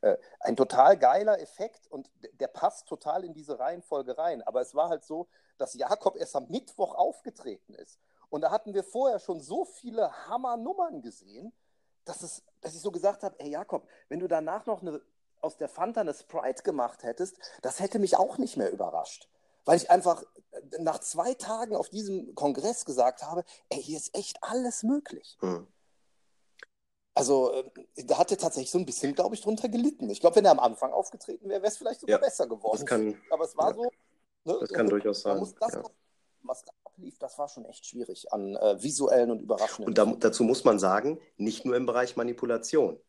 [0.02, 2.10] Äh, ein total geiler Effekt und
[2.40, 4.44] der passt total in diese Reihenfolge rein.
[4.44, 8.00] Aber es war halt so, dass Jakob erst am Mittwoch aufgetreten ist.
[8.30, 11.52] Und da hatten wir vorher schon so viele Hammernummern gesehen,
[12.06, 15.02] dass, es, dass ich so gesagt habe, ey Jakob, wenn du danach noch eine,
[15.42, 19.30] aus der Fanta eine Sprite gemacht hättest, das hätte mich auch nicht mehr überrascht.
[19.66, 24.16] Weil ich einfach äh, nach zwei Tagen auf diesem Kongress gesagt habe, ey, hier ist
[24.16, 25.38] echt alles möglich.
[25.42, 25.68] Hm.
[27.14, 30.10] Also äh, da hat er tatsächlich so ein bisschen, glaube ich, drunter gelitten.
[30.10, 32.86] Ich glaube, wenn er am Anfang aufgetreten wäre, wäre es vielleicht sogar ja, besser geworden.
[32.86, 33.76] Kann, Aber es war ja.
[33.76, 33.92] so,
[34.46, 34.58] Ne?
[34.60, 35.40] Das kann durchaus sein.
[35.60, 35.84] Das, ja.
[36.44, 39.88] was da ablief, das war schon echt schwierig an äh, visuellen und überraschenden.
[39.88, 43.00] Und da, dazu muss man sagen, nicht nur im Bereich Manipulation.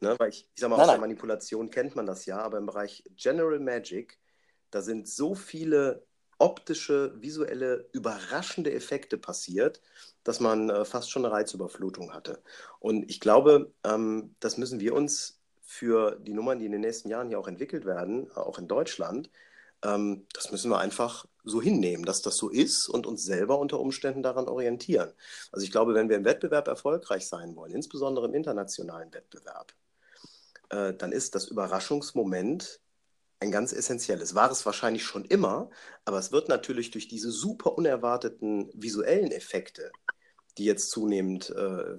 [0.00, 0.14] Ne?
[0.18, 0.94] Weil ich, ich sag mal, nein, aus nein.
[0.96, 4.18] der Manipulation kennt man das ja, aber im Bereich General Magic,
[4.70, 6.06] da sind so viele
[6.38, 9.80] optische, visuelle, überraschende Effekte passiert,
[10.22, 12.42] dass man äh, fast schon eine Reizüberflutung hatte.
[12.78, 17.08] Und ich glaube, ähm, das müssen wir uns für die Nummern, die in den nächsten
[17.08, 19.30] Jahren hier auch entwickelt werden, auch in Deutschland,
[19.84, 23.78] ähm, das müssen wir einfach so hinnehmen, dass das so ist und uns selber unter
[23.78, 25.12] Umständen daran orientieren.
[25.52, 29.72] Also ich glaube, wenn wir im Wettbewerb erfolgreich sein wollen, insbesondere im internationalen Wettbewerb,
[30.70, 32.80] äh, dann ist das Überraschungsmoment
[33.40, 34.34] ein ganz essentielles.
[34.34, 35.70] War es wahrscheinlich schon immer,
[36.04, 39.92] aber es wird natürlich durch diese super unerwarteten visuellen Effekte,
[40.56, 41.96] die jetzt zunehmend äh,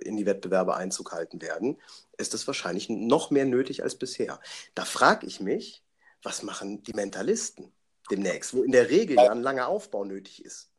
[0.00, 1.80] in die Wettbewerbe Einzug halten werden,
[2.18, 4.40] ist es wahrscheinlich noch mehr nötig als bisher.
[4.74, 5.84] Da frage ich mich,
[6.22, 7.72] was machen die Mentalisten
[8.10, 10.71] demnächst, wo in der Regel ja ein langer Aufbau nötig ist?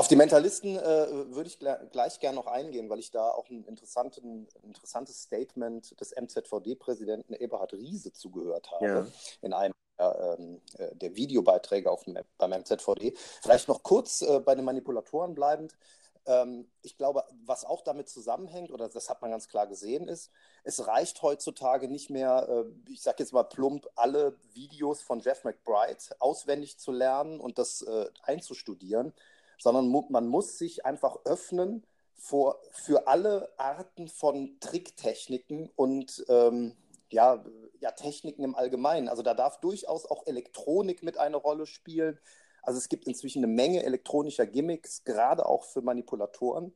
[0.00, 3.66] Auf die Mentalisten äh, würde ich gleich gerne noch eingehen, weil ich da auch ein
[3.66, 9.06] interessantes Statement des MZVD-Präsidenten Eberhard Riese zugehört habe ja.
[9.42, 13.12] in einem ähm, äh, der Videobeiträge auf dem, beim MZVD.
[13.42, 15.76] Vielleicht noch kurz äh, bei den Manipulatoren bleibend.
[16.24, 20.30] Ähm, ich glaube, was auch damit zusammenhängt, oder das hat man ganz klar gesehen, ist,
[20.64, 25.44] es reicht heutzutage nicht mehr, äh, ich sage jetzt mal plump, alle Videos von Jeff
[25.44, 29.12] McBride auswendig zu lernen und das äh, einzustudieren,
[29.60, 36.76] sondern mu man muss sich einfach öffnen vor, für alle Arten von Tricktechniken und ähm,
[37.10, 37.44] ja,
[37.80, 39.08] ja, Techniken im Allgemeinen.
[39.08, 42.18] Also da darf durchaus auch Elektronik mit eine Rolle spielen.
[42.62, 46.74] Also es gibt inzwischen eine Menge elektronischer Gimmicks, gerade auch für Manipulatoren,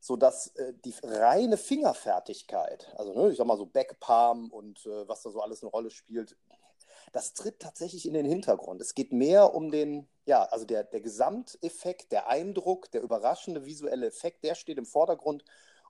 [0.00, 5.22] sodass äh, die reine Fingerfertigkeit, also ne, ich sag mal so Backpalm und äh, was
[5.22, 6.36] da so alles eine Rolle spielt,
[7.12, 8.80] das tritt tatsächlich in den Hintergrund.
[8.80, 14.06] Es geht mehr um den, ja, also der, der Gesamteffekt, der Eindruck, der überraschende visuelle
[14.06, 15.44] Effekt, der steht im Vordergrund.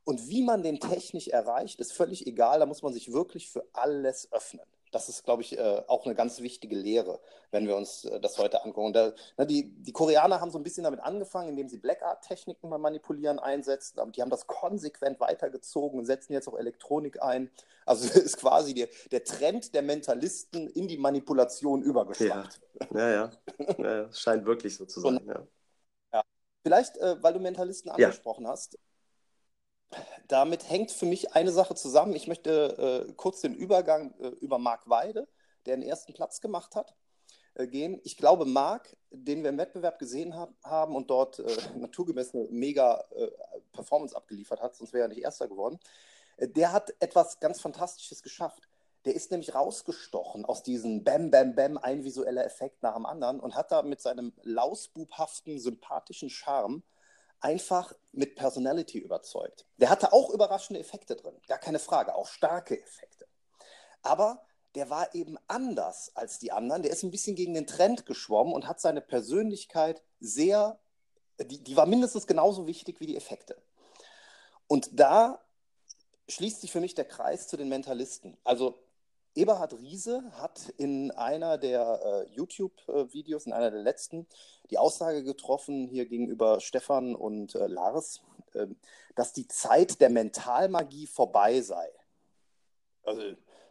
[0.05, 2.61] Und wie man den technisch erreicht, ist völlig egal.
[2.61, 6.14] Da muss man sich wirklich für alles öffnen das ist, glaube ich, äh, auch eine
[6.14, 8.92] ganz wichtige Lehre, wenn wir uns äh, das heute angucken.
[8.92, 12.81] Da, na, die, die Koreaner haben so ein bisschen damit angefangen, indem sie Blackart-Techniken beim
[12.81, 17.50] Manipulieren einsetzen, aber die haben das konsequent weitergezogen und setzen jetzt auch Elektronik ein.
[17.87, 22.61] Also ist quasi der, der Trend der Mentalisten in die Manipulation übergeschwappt.
[22.94, 23.31] Ja, ja, ja.
[23.79, 24.12] ja, ja.
[24.12, 25.18] scheint wirklich so zu sein.
[25.18, 25.46] Und, ja.
[26.12, 26.22] ja.
[26.62, 28.79] Vielleicht, äh, weil du Mentalisten angesprochen hast,
[30.29, 32.14] damit hängt für mich eine Sache zusammen.
[32.14, 35.26] Ich möchte äh, kurz den Übergang äh, über Marc Weide,
[35.66, 36.94] der den ersten Platz gemacht hat,
[37.55, 38.00] äh, gehen.
[38.05, 42.44] Ich glaube, Marc, den wir im Wettbewerb gesehen hab, haben und dort äh, naturgemäß eine
[42.50, 43.29] mega äh,
[43.72, 45.79] Performance abgeliefert hat, sonst wäre er nicht Erster geworden,
[46.37, 48.68] äh, der hat etwas ganz Fantastisches geschafft.
[49.07, 53.40] Der ist nämlich rausgestochen aus diesem Bam, Bam, Bam, ein visueller Effekt nach dem anderen
[53.40, 56.83] und hat da mit seinem lausbubhaften, sympathischen Charme
[57.40, 59.66] einfach mit Personality überzeugt.
[59.79, 63.26] Der hatte auch überraschende Effekte drin, gar keine Frage, auch starke Effekte.
[64.03, 66.83] Aber der war eben anders als die anderen.
[66.83, 70.79] Der ist ein bisschen gegen den Trend geschwommen und hat seine Persönlichkeit sehr,
[71.40, 73.61] die, die war mindestens genauso wichtig wie die Effekte.
[74.66, 75.44] Und da
[76.29, 78.38] schließt sich für mich der Kreis zu den Mentalisten.
[78.44, 78.79] Also
[79.34, 84.26] Eberhard Riese hat in einer der äh, YouTube-Videos, in einer der letzten,
[84.70, 88.22] die Aussage getroffen, hier gegenüber Stefan und äh, Lars,
[88.54, 88.66] äh,
[89.14, 91.90] dass die Zeit der Mentalmagie vorbei sei.
[93.04, 93.22] Also,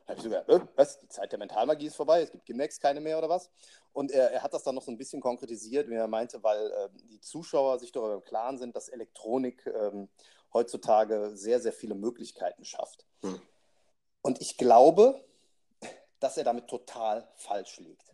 [0.07, 0.97] habe ich sogar, äh, was?
[0.99, 3.49] Die Zeit der Mentalmagie ist vorbei, es gibt Gimmicks keine mehr oder was?
[3.91, 6.71] Und er, er, hat das dann noch so ein bisschen konkretisiert, wie er meinte, weil
[6.79, 10.09] ähm, die Zuschauer sich darüber im Klaren sind, dass Elektronik ähm,
[10.53, 13.05] heutzutage sehr, sehr viele Möglichkeiten schafft.
[13.21, 13.41] Hm.
[14.21, 15.23] Und ich glaube,
[16.19, 18.13] dass er damit total falsch liegt.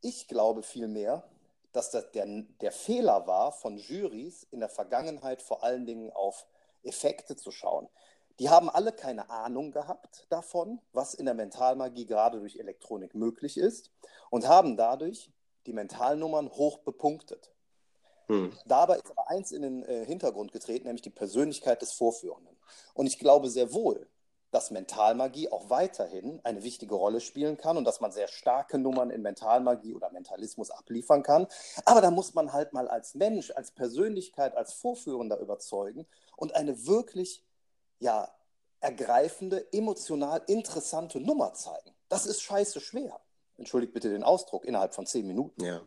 [0.00, 1.24] Ich glaube vielmehr,
[1.72, 2.26] dass das der,
[2.60, 6.46] der Fehler war von Jurys in der Vergangenheit vor allen Dingen auf
[6.82, 7.88] Effekte zu schauen.
[8.38, 13.56] Die haben alle keine Ahnung gehabt davon, was in der Mentalmagie gerade durch Elektronik möglich
[13.56, 13.90] ist
[14.30, 15.32] und haben dadurch
[15.66, 17.52] die Mentalnummern hoch bepunktet.
[18.28, 18.52] Hm.
[18.66, 22.56] Dabei ist aber eins in den äh, Hintergrund getreten, nämlich die Persönlichkeit des Vorführenden.
[22.94, 24.08] Und ich glaube sehr wohl,
[24.50, 29.10] dass Mentalmagie auch weiterhin eine wichtige Rolle spielen kann und dass man sehr starke Nummern
[29.10, 31.46] in Mentalmagie oder Mentalismus abliefern kann.
[31.84, 36.06] Aber da muss man halt mal als Mensch, als Persönlichkeit, als Vorführender überzeugen
[36.36, 37.44] und eine wirklich
[37.98, 38.30] ja,
[38.80, 41.94] ergreifende, emotional interessante Nummer zeigen.
[42.08, 43.20] Das ist scheiße schwer.
[43.58, 45.64] Entschuldigt bitte den Ausdruck, innerhalb von zehn Minuten.
[45.64, 45.82] Ja.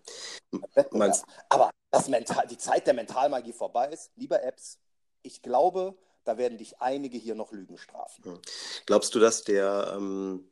[1.49, 4.77] Aber dass Mental, die Zeit der Mentalmagie vorbei ist, lieber Apps,
[5.23, 8.23] ich glaube, da werden dich einige hier noch Lügen strafen.
[8.23, 8.39] Hm.
[8.85, 10.51] Glaubst du, dass der ähm,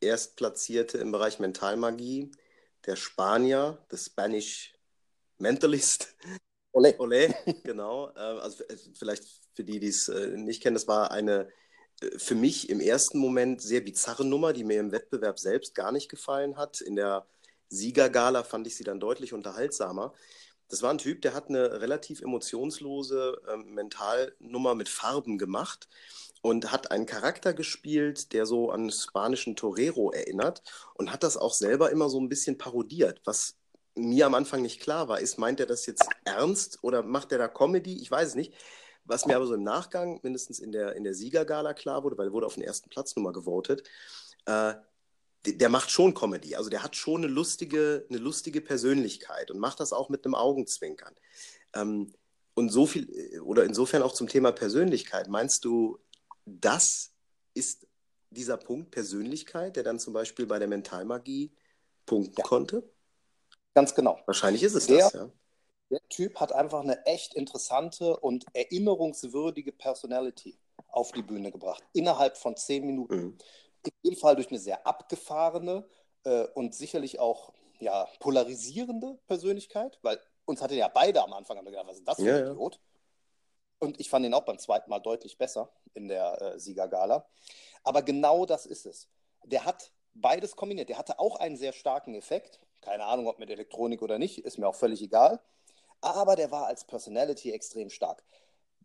[0.00, 2.30] Erstplatzierte im Bereich Mentalmagie,
[2.86, 4.74] der Spanier, the Spanish
[5.38, 6.14] Mentalist.
[6.72, 6.94] Ole.
[6.98, 8.10] Ole, genau.
[8.10, 8.64] Äh, also
[8.94, 11.48] vielleicht für die, die es äh, nicht kennen, das war eine
[12.00, 15.92] äh, für mich im ersten Moment sehr bizarre Nummer, die mir im Wettbewerb selbst gar
[15.92, 16.80] nicht gefallen hat.
[16.80, 17.26] In der
[17.68, 20.12] Siegergala fand ich sie dann deutlich unterhaltsamer.
[20.68, 25.88] Das war ein Typ, der hat eine relativ emotionslose äh, Mentalnummer mit Farben gemacht
[26.42, 30.62] und hat einen Charakter gespielt, der so an spanischen Torero erinnert
[30.94, 33.56] und hat das auch selber immer so ein bisschen parodiert, was
[33.96, 37.38] mir am Anfang nicht klar war, ist, meint er das jetzt ernst oder macht er
[37.38, 38.00] da Comedy?
[38.00, 38.52] Ich weiß es nicht.
[39.04, 42.26] Was mir aber so im Nachgang, mindestens in der, in der Siegergala klar wurde, weil
[42.26, 43.88] er wurde auf den ersten Platz nochmal gewotet,
[44.46, 44.74] äh,
[45.46, 46.56] der macht schon Comedy.
[46.56, 50.34] Also der hat schon eine lustige, eine lustige Persönlichkeit und macht das auch mit einem
[50.34, 51.14] Augenzwinkern.
[51.74, 52.12] Ähm,
[52.54, 55.28] und so viel, oder insofern auch zum Thema Persönlichkeit.
[55.28, 55.98] Meinst du,
[56.46, 57.12] das
[57.54, 57.86] ist
[58.30, 61.52] dieser Punkt Persönlichkeit, der dann zum Beispiel bei der Mentalmagie
[62.06, 62.44] punkten ja.
[62.44, 62.82] konnte?
[63.74, 64.18] Ganz genau.
[64.26, 65.30] Wahrscheinlich ist es der, das, ja.
[65.90, 72.36] Der Typ hat einfach eine echt interessante und erinnerungswürdige Personality auf die Bühne gebracht, innerhalb
[72.36, 73.16] von zehn Minuten.
[73.16, 73.38] Mhm.
[73.86, 75.86] In jedem Fall durch eine sehr abgefahrene
[76.24, 81.86] äh, und sicherlich auch ja, polarisierende Persönlichkeit, weil uns hatte ja beide am Anfang gedacht,
[81.86, 82.74] was ist das für ja, ein Idiot?
[82.74, 82.80] Ja.
[83.78, 87.26] Und ich fand ihn auch beim zweiten Mal deutlich besser in der äh, Siegergala.
[87.84, 89.08] Aber genau das ist es.
[89.44, 90.88] Der hat beides kombiniert.
[90.88, 92.60] Der hatte auch einen sehr starken Effekt.
[92.80, 95.40] Keine Ahnung, ob mit Elektronik oder nicht, ist mir auch völlig egal.
[96.00, 98.22] Aber der war als Personality extrem stark.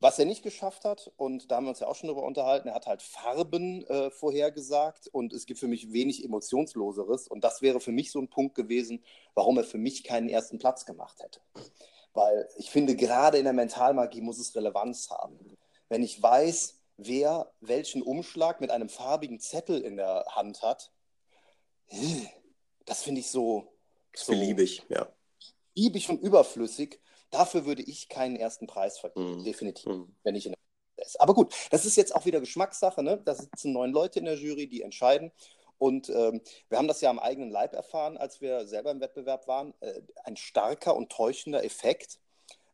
[0.01, 2.69] Was er nicht geschafft hat, und da haben wir uns ja auch schon drüber unterhalten,
[2.69, 7.27] er hat halt Farben äh, vorhergesagt und es gibt für mich wenig Emotionsloseres.
[7.27, 9.03] Und das wäre für mich so ein Punkt gewesen,
[9.35, 11.39] warum er für mich keinen ersten Platz gemacht hätte.
[12.13, 15.55] Weil ich finde, gerade in der Mentalmagie muss es Relevanz haben.
[15.87, 20.91] Wenn ich weiß, wer welchen Umschlag mit einem farbigen Zettel in der Hand hat,
[22.85, 23.71] das finde ich so,
[24.15, 25.07] so beliebig, ja.
[25.75, 26.99] Beliebig und überflüssig.
[27.31, 29.43] Dafür würde ich keinen ersten Preis vergeben, mm.
[29.43, 30.15] definitiv, mm.
[30.23, 31.19] wenn ich in der ist.
[31.19, 33.01] Aber gut, das ist jetzt auch wieder Geschmackssache.
[33.03, 33.21] Ne?
[33.23, 35.31] Da sitzen neun Leute in der Jury, die entscheiden.
[35.77, 39.47] Und ähm, wir haben das ja am eigenen Leib erfahren, als wir selber im Wettbewerb
[39.47, 39.73] waren.
[39.79, 42.19] Äh, ein starker und täuschender Effekt.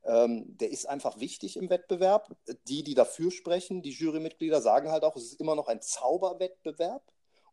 [0.03, 2.35] Ähm, der ist einfach wichtig im Wettbewerb.
[2.67, 7.03] Die, die dafür sprechen, die Jurymitglieder, sagen halt auch, es ist immer noch ein Zauberwettbewerb.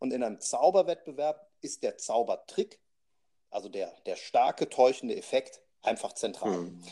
[0.01, 2.81] Und in einem Zauberwettbewerb ist der Zaubertrick
[3.55, 6.59] also der, der starke täuschende Effekt, einfach zentral.
[6.59, 6.83] Mhm.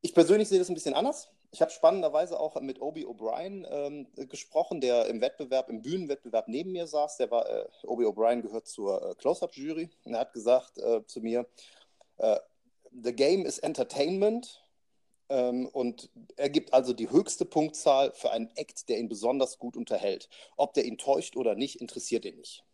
[0.00, 1.28] Ich persönlich sehe das ein bisschen anders.
[1.52, 6.72] Ich habe spannenderweise auch mit Obi O'Brien ähm, gesprochen, der im Wettbewerb, im Bühnenwettbewerb neben
[6.72, 7.18] mir saß.
[7.18, 11.20] Der war, äh, Obi O'Brien gehört zur äh, Close-Up-Jury und er hat gesagt äh, zu
[11.20, 11.46] mir,
[12.16, 12.38] äh,
[13.02, 14.62] The game is entertainment.
[15.28, 19.76] Ähm, und er gibt also die höchste Punktzahl für einen Act, der ihn besonders gut
[19.76, 20.28] unterhält.
[20.56, 22.64] Ob der ihn täuscht oder nicht, interessiert ihn nicht.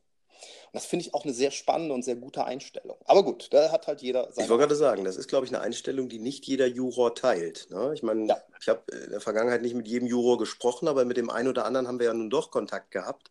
[0.67, 2.97] Und das finde ich auch eine sehr spannende und sehr gute Einstellung.
[3.05, 4.45] Aber gut, da hat halt jeder seine.
[4.45, 7.69] Ich wollte gerade sagen, das ist, glaube ich, eine Einstellung, die nicht jeder Juror teilt.
[7.71, 7.93] Ne?
[7.95, 8.43] Ich meine, ja.
[8.61, 11.65] ich habe in der Vergangenheit nicht mit jedem Juror gesprochen, aber mit dem einen oder
[11.65, 13.31] anderen haben wir ja nun doch Kontakt gehabt.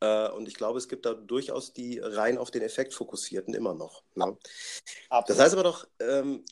[0.00, 3.74] Äh, und ich glaube, es gibt da durchaus die rein auf den Effekt fokussierten immer
[3.74, 4.02] noch.
[4.14, 4.36] Ne?
[5.26, 6.44] Das heißt aber doch, ähm,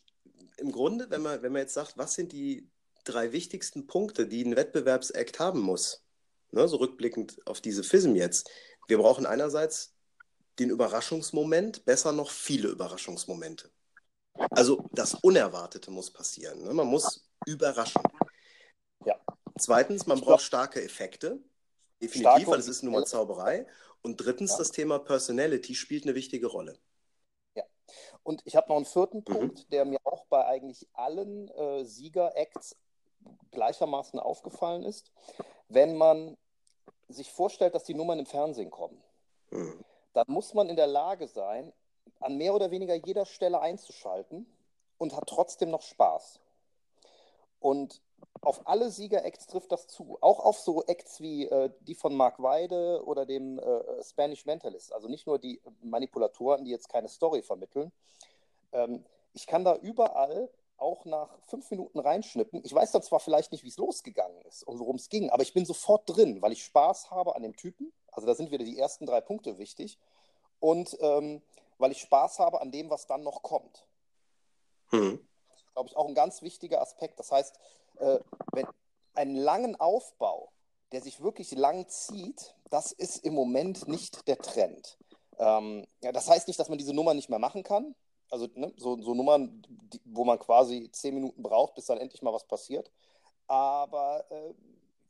[0.58, 2.68] im Grunde, wenn man, wenn man jetzt sagt, was sind die
[3.04, 6.02] drei wichtigsten Punkte, die ein Wettbewerbsakt haben muss,
[6.50, 8.50] ne, so rückblickend auf diese FISM jetzt,
[8.88, 9.94] wir brauchen einerseits
[10.59, 13.70] den Überraschungsmoment, besser noch viele Überraschungsmomente.
[14.51, 16.64] Also das Unerwartete muss passieren.
[16.64, 16.74] Ne?
[16.74, 18.03] Man muss überraschen.
[19.05, 19.16] Ja.
[19.59, 21.38] Zweitens, man braucht starke Effekte.
[22.01, 23.66] Definitiv, starke weil es ist nun mal Zauberei.
[24.03, 24.59] Und drittens, ja.
[24.59, 26.79] das Thema Personality spielt eine wichtige Rolle.
[27.55, 27.64] Ja.
[28.22, 29.24] Und ich habe noch einen vierten mhm.
[29.24, 32.77] Punkt, der mir auch bei eigentlich allen äh, Sieger-Acts
[33.51, 35.12] gleichermaßen aufgefallen ist.
[35.68, 36.37] Wenn man
[37.09, 39.03] sich vorstellt, dass die Nummern im Fernsehen kommen,
[39.51, 39.85] mhm.
[40.12, 41.73] dann muss man in der Lage sein,
[42.21, 44.47] an mehr oder weniger jeder Stelle einzuschalten
[44.99, 46.40] und hat trotzdem noch Spaß.
[47.61, 48.01] Und
[48.40, 50.18] auf alle Sieger-Acts trifft das zu.
[50.21, 54.92] Auch auf so Acts wie äh, die von Mark Weide oder dem äh, Spanish Mentalist.
[54.92, 57.92] Also nicht nur die Manipulatoren, die jetzt keine Story vermitteln.
[58.73, 62.62] Ähm, ich kann da überall auch nach fünf Minuten reinschnippen.
[62.64, 65.43] Ich weiß dann zwar vielleicht nicht, wie es losgegangen ist und worum es ging, aber
[65.43, 67.93] ich bin sofort drin, weil ich Spaß habe an dem Typen.
[68.12, 69.99] Also da sind wieder die ersten drei Punkte wichtig.
[70.61, 71.43] Und ähm,
[71.79, 73.87] weil ich Spaß habe an dem, was dann noch kommt.
[74.91, 75.21] Mhm.
[75.51, 77.19] Das ist, glaube ich, auch ein ganz wichtiger Aspekt.
[77.19, 77.59] Das heißt,
[78.01, 78.19] äh,
[78.53, 78.67] wenn
[79.14, 80.51] einen langen Aufbau,
[80.93, 84.99] der sich wirklich lang zieht, das ist im Moment nicht der Trend.
[85.38, 87.95] Ähm, ja, das heißt nicht, dass man diese Nummer nicht mehr machen kann
[88.31, 92.23] also ne, so, so Nummern, die, wo man quasi zehn Minuten braucht, bis dann endlich
[92.23, 92.91] mal was passiert.
[93.47, 94.55] Aber äh,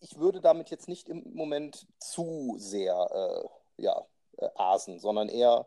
[0.00, 2.94] ich würde damit jetzt nicht im Moment zu sehr
[3.76, 5.66] äh, ja, äh, asen, sondern eher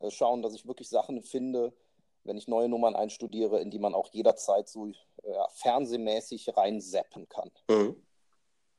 [0.00, 1.72] äh, schauen, dass ich wirklich Sachen finde,
[2.24, 4.86] wenn ich neue Nummern einstudiere, in die man auch jederzeit so
[5.24, 7.50] ja, fernsehmäßig reinseppen kann.
[7.68, 7.96] Mhm.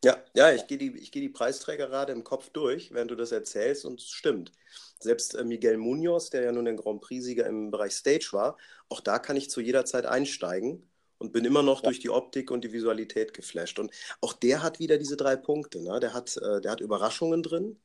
[0.03, 3.31] Ja, ja, ich gehe die, geh die Preisträger gerade im Kopf durch, während du das
[3.31, 4.51] erzählst, und es stimmt.
[4.99, 8.57] Selbst äh, Miguel Munoz, der ja nun den Grand Prix-Sieger im Bereich Stage war,
[8.89, 10.89] auch da kann ich zu jeder Zeit einsteigen
[11.19, 11.89] und bin immer noch ja.
[11.89, 13.79] durch die Optik und die Visualität geflasht.
[13.79, 15.81] Und auch der hat wieder diese drei Punkte.
[15.81, 15.99] Ne?
[16.01, 17.79] Der, hat, äh, der hat Überraschungen drin,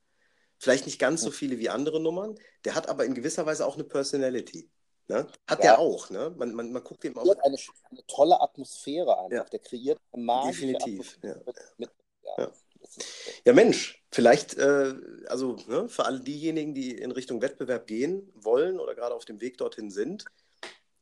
[0.58, 3.74] vielleicht nicht ganz so viele wie andere Nummern, der hat aber in gewisser Weise auch
[3.74, 4.68] eine Personality.
[5.06, 5.26] Ne?
[5.46, 5.70] Hat ja.
[5.70, 6.34] der auch, ne?
[6.36, 7.22] Man, man, man guckt dem auch.
[7.22, 7.56] Eine,
[7.90, 9.30] eine tolle Atmosphäre einfach.
[9.30, 9.44] Ja.
[9.44, 11.00] Der kreiert eine magische Definitiv.
[11.00, 11.52] Atmosphäre ja.
[11.78, 11.90] mit,
[12.36, 12.52] ja.
[13.44, 14.94] Ja, Mensch, vielleicht, äh,
[15.28, 19.40] also ne, für alle diejenigen, die in Richtung Wettbewerb gehen wollen oder gerade auf dem
[19.40, 20.24] Weg dorthin sind,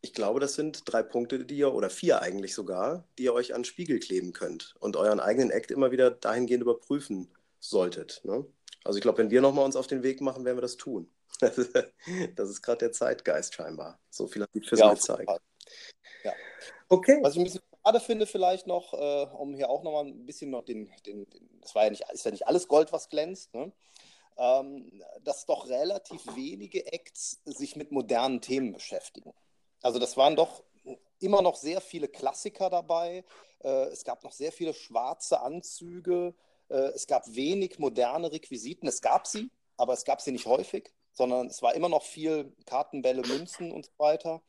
[0.00, 3.54] ich glaube, das sind drei Punkte, die ihr, oder vier eigentlich sogar, die ihr euch
[3.54, 8.20] an den Spiegel kleben könnt und euren eigenen Act immer wieder dahingehend überprüfen solltet.
[8.24, 8.46] Ne?
[8.84, 11.10] Also ich glaube, wenn wir nochmal uns auf den Weg machen, werden wir das tun.
[11.40, 11.58] das
[12.50, 13.98] ist gerade der Zeitgeist scheinbar.
[14.10, 15.28] So viel hat die Füße ja, gezeigt.
[16.22, 16.32] Ja.
[16.88, 17.18] Okay.
[17.22, 20.50] Was ich ein bisschen schade finde, vielleicht noch, äh, um hier auch nochmal ein bisschen
[20.50, 23.54] noch den, den, den, das war ja nicht, ist ja nicht alles Gold, was glänzt,
[23.54, 23.72] ne?
[24.38, 29.32] ähm, dass doch relativ wenige Acts sich mit modernen Themen beschäftigen.
[29.82, 30.64] Also das waren doch
[31.20, 33.24] immer noch sehr viele Klassiker dabei.
[33.62, 36.34] Äh, es gab noch sehr viele schwarze Anzüge.
[36.68, 38.88] Äh, es gab wenig moderne Requisiten.
[38.88, 42.52] Es gab sie, aber es gab sie nicht häufig, sondern es war immer noch viel
[42.66, 44.42] Kartenbälle, Münzen und so weiter.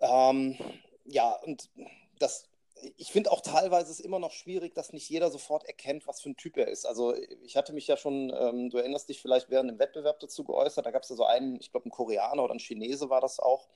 [0.00, 0.56] Ähm,
[1.04, 1.68] ja, und
[2.24, 2.48] das,
[2.96, 6.30] ich finde auch teilweise ist immer noch schwierig, dass nicht jeder sofort erkennt, was für
[6.30, 6.86] ein Typ er ist.
[6.86, 10.44] Also ich hatte mich ja schon, ähm, du erinnerst dich vielleicht während dem Wettbewerb dazu
[10.44, 13.20] geäußert, da gab es ja so einen, ich glaube ein Koreaner oder ein Chinese war
[13.20, 13.68] das auch,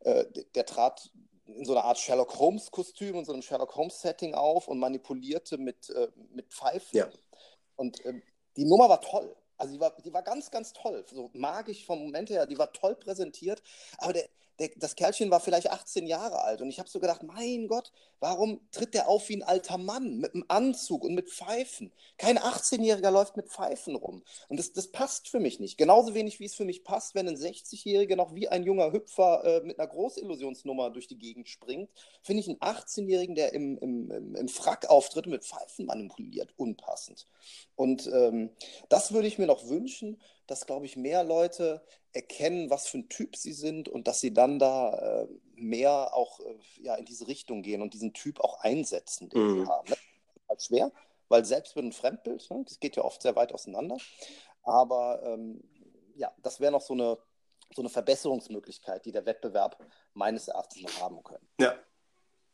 [0.00, 1.10] äh, der, der trat
[1.46, 5.90] in so einer Art Sherlock Holmes-Kostüm und so einem Sherlock Holmes-Setting auf und manipulierte mit,
[5.90, 6.98] äh, mit Pfeifen.
[6.98, 7.08] Ja.
[7.76, 8.20] Und äh,
[8.56, 9.34] die Nummer war toll.
[9.56, 11.04] Also die war, die war ganz, ganz toll.
[11.08, 13.62] So magisch vom Moment her, die war toll präsentiert.
[13.98, 17.22] Aber der, der, das Kerlchen war vielleicht 18 Jahre alt und ich habe so gedacht,
[17.22, 17.90] mein Gott,
[18.20, 21.92] warum tritt der auf wie ein alter Mann mit einem Anzug und mit Pfeifen?
[22.18, 24.22] Kein 18-Jähriger läuft mit Pfeifen rum.
[24.48, 25.76] Und das, das passt für mich nicht.
[25.76, 29.44] Genauso wenig, wie es für mich passt, wenn ein 60-Jähriger noch wie ein junger Hüpfer
[29.44, 31.90] äh, mit einer Großillusionsnummer durch die Gegend springt,
[32.22, 36.54] finde ich einen 18-Jährigen, der im, im, im, im Frack auftritt und mit Pfeifen manipuliert,
[36.56, 37.26] unpassend.
[37.74, 38.50] Und ähm,
[38.88, 43.08] das würde ich mir noch wünschen, dass, glaube ich, mehr Leute erkennen, was für ein
[43.08, 47.26] Typ sie sind und dass sie dann da äh, mehr auch äh, ja, in diese
[47.26, 49.64] Richtung gehen und diesen Typ auch einsetzen, den mhm.
[49.64, 49.88] sie haben.
[49.88, 50.92] Das ist halt schwer,
[51.28, 53.96] weil selbst mit einem Fremdbild, ne, das geht ja oft sehr weit auseinander.
[54.62, 55.62] Aber ähm,
[56.16, 57.18] ja, das wäre noch so eine,
[57.74, 59.78] so eine Verbesserungsmöglichkeit, die der Wettbewerb
[60.14, 61.46] meines Erachtens noch haben könnte.
[61.60, 61.74] Ja,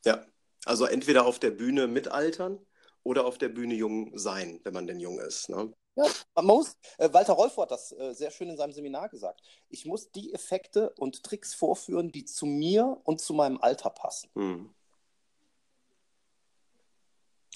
[0.05, 0.25] ja.
[0.67, 2.59] Also entweder auf der Bühne mitaltern
[3.03, 5.49] oder auf der Bühne jung sein, wenn man denn jung ist.
[5.49, 5.73] Ne?
[5.97, 9.43] Ja, man muss, äh, Walter Rolfo hat das äh, sehr schön in seinem Seminar gesagt.
[9.69, 14.31] Ich muss die Effekte und Tricks vorführen, die zu mir und zu meinem Alter passen.
[14.35, 14.71] Hm.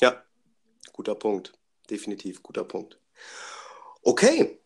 [0.01, 0.23] Ja,
[0.93, 1.53] guter Punkt.
[1.89, 2.99] Definitiv guter Punkt.
[4.03, 4.61] Okay.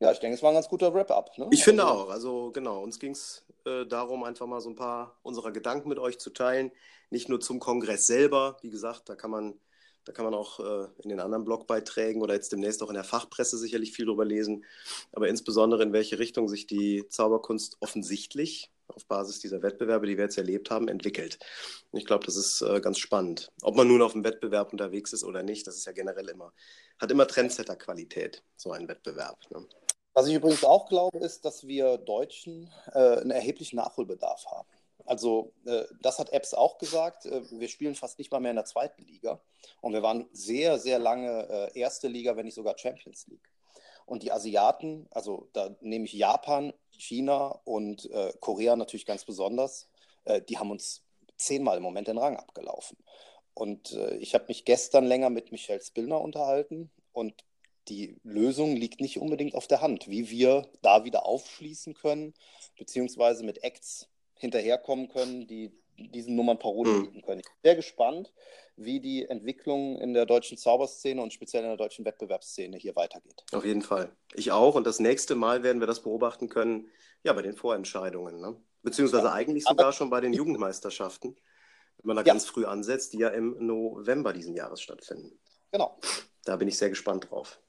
[0.00, 1.36] Ja, ich denke, es war ein ganz guter Wrap-up.
[1.38, 1.48] Ne?
[1.50, 2.08] Ich finde also, auch.
[2.10, 5.98] Also genau, uns ging es äh, darum, einfach mal so ein paar unserer Gedanken mit
[5.98, 6.72] euch zu teilen.
[7.10, 8.58] Nicht nur zum Kongress selber.
[8.62, 9.60] Wie gesagt, da kann man
[10.08, 13.04] da kann man auch äh, in den anderen Blogbeiträgen oder jetzt demnächst auch in der
[13.04, 14.64] Fachpresse sicherlich viel drüber lesen.
[15.12, 20.24] Aber insbesondere in welche Richtung sich die Zauberkunst offensichtlich auf Basis dieser Wettbewerbe, die wir
[20.24, 21.38] jetzt erlebt haben, entwickelt.
[21.90, 23.52] Und ich glaube, das ist äh, ganz spannend.
[23.60, 26.54] Ob man nun auf dem Wettbewerb unterwegs ist oder nicht, das ist ja generell immer,
[26.98, 29.36] hat immer Trendsetter-Qualität, so ein Wettbewerb.
[29.50, 29.66] Ne?
[30.14, 34.68] Was ich übrigens auch glaube, ist, dass wir Deutschen äh, einen erheblichen Nachholbedarf haben.
[35.08, 37.24] Also äh, das hat Epps auch gesagt.
[37.24, 39.40] Äh, wir spielen fast nicht mal mehr in der zweiten Liga.
[39.80, 43.48] Und wir waren sehr, sehr lange äh, erste Liga, wenn nicht sogar Champions League.
[44.04, 49.88] Und die Asiaten, also da nehme ich Japan, China und äh, Korea natürlich ganz besonders,
[50.24, 51.02] äh, die haben uns
[51.36, 52.98] zehnmal im Moment den Rang abgelaufen.
[53.54, 57.44] Und äh, ich habe mich gestern länger mit Michel Spillner unterhalten und
[57.88, 62.34] die Lösung liegt nicht unbedingt auf der Hand, wie wir da wieder aufschließen können,
[62.76, 67.02] beziehungsweise mit Acts hinterherkommen können, die diesen Nummern Paroli mhm.
[67.06, 67.40] bieten können.
[67.40, 68.32] Ich bin sehr gespannt,
[68.76, 73.44] wie die Entwicklung in der deutschen Zauberszene und speziell in der deutschen Wettbewerbsszene hier weitergeht.
[73.52, 74.12] Auf jeden Fall.
[74.34, 74.76] Ich auch.
[74.76, 76.88] Und das nächste Mal werden wir das beobachten können,
[77.24, 78.40] ja, bei den Vorentscheidungen.
[78.40, 78.56] Ne?
[78.82, 79.32] Beziehungsweise ja.
[79.32, 81.34] eigentlich sogar Aber schon bei den Jugendmeisterschaften,
[81.98, 82.32] wenn man da ja.
[82.32, 85.38] ganz früh ansetzt, die ja im November diesen Jahres stattfinden.
[85.72, 85.98] Genau.
[86.44, 87.60] Da bin ich sehr gespannt drauf.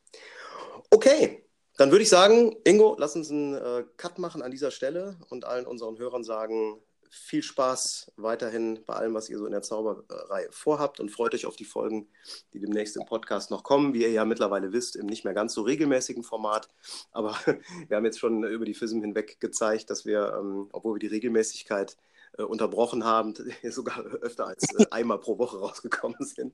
[0.91, 1.48] Okay,
[1.79, 5.45] dann würde ich sagen, Ingo, lass uns einen äh, Cut machen an dieser Stelle und
[5.45, 10.47] allen unseren Hörern sagen, viel Spaß weiterhin bei allem, was ihr so in der Zauberei
[10.51, 12.09] vorhabt und freut euch auf die Folgen,
[12.53, 13.93] die demnächst im Podcast noch kommen.
[13.93, 16.67] Wie ihr ja mittlerweile wisst, im nicht mehr ganz so regelmäßigen Format.
[17.11, 17.37] Aber
[17.87, 21.07] wir haben jetzt schon über die FISM hinweg gezeigt, dass wir, ähm, obwohl wir die
[21.07, 21.95] Regelmäßigkeit
[22.37, 23.33] äh, unterbrochen haben,
[23.69, 26.53] sogar öfter als äh, einmal pro Woche rausgekommen sind.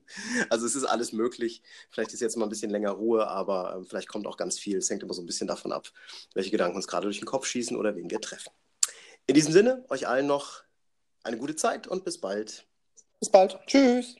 [0.50, 1.62] Also es ist alles möglich.
[1.90, 4.78] Vielleicht ist jetzt mal ein bisschen länger Ruhe, aber äh, vielleicht kommt auch ganz viel.
[4.78, 5.88] Es hängt immer so ein bisschen davon ab,
[6.34, 8.50] welche Gedanken uns gerade durch den Kopf schießen oder wen wir treffen.
[9.26, 10.62] In diesem Sinne, euch allen noch
[11.24, 12.66] eine gute Zeit und bis bald.
[13.20, 13.58] Bis bald.
[13.66, 14.16] Tschüss.